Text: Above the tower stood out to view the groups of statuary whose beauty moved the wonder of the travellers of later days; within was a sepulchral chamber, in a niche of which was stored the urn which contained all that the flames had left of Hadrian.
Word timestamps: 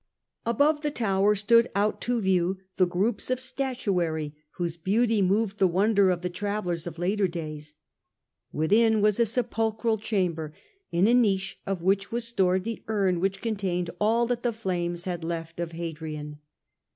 Above 0.47 0.81
the 0.81 0.89
tower 0.89 1.35
stood 1.35 1.69
out 1.75 2.01
to 2.01 2.19
view 2.19 2.57
the 2.77 2.87
groups 2.87 3.29
of 3.29 3.39
statuary 3.39 4.33
whose 4.55 4.75
beauty 4.75 5.21
moved 5.21 5.59
the 5.59 5.67
wonder 5.67 6.09
of 6.09 6.23
the 6.23 6.27
travellers 6.29 6.87
of 6.87 6.97
later 6.97 7.27
days; 7.27 7.75
within 8.51 8.99
was 8.99 9.19
a 9.19 9.27
sepulchral 9.27 9.99
chamber, 9.99 10.53
in 10.91 11.05
a 11.05 11.13
niche 11.13 11.59
of 11.67 11.83
which 11.83 12.11
was 12.11 12.27
stored 12.27 12.63
the 12.63 12.81
urn 12.87 13.19
which 13.19 13.43
contained 13.43 13.91
all 13.99 14.25
that 14.25 14.41
the 14.41 14.51
flames 14.51 15.05
had 15.05 15.23
left 15.23 15.59
of 15.59 15.73
Hadrian. 15.73 16.39